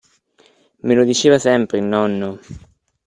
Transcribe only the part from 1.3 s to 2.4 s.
sempre il nonno.